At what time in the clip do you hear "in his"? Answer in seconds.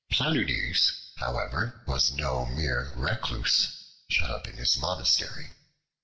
4.47-4.75